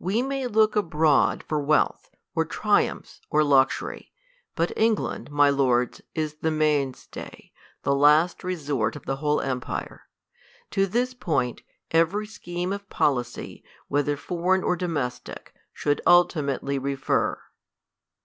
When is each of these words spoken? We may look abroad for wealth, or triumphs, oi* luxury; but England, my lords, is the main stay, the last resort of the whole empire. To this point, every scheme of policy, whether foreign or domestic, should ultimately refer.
We 0.00 0.20
may 0.20 0.48
look 0.48 0.74
abroad 0.74 1.44
for 1.46 1.60
wealth, 1.60 2.10
or 2.34 2.44
triumphs, 2.44 3.20
oi* 3.32 3.44
luxury; 3.44 4.10
but 4.56 4.72
England, 4.76 5.30
my 5.30 5.48
lords, 5.48 6.00
is 6.12 6.38
the 6.42 6.50
main 6.50 6.92
stay, 6.92 7.52
the 7.84 7.94
last 7.94 8.42
resort 8.42 8.96
of 8.96 9.06
the 9.06 9.18
whole 9.22 9.40
empire. 9.40 10.08
To 10.72 10.88
this 10.88 11.14
point, 11.14 11.62
every 11.92 12.26
scheme 12.26 12.72
of 12.72 12.88
policy, 12.90 13.62
whether 13.86 14.16
foreign 14.16 14.64
or 14.64 14.74
domestic, 14.74 15.54
should 15.72 16.00
ultimately 16.04 16.76
refer. 16.76 17.40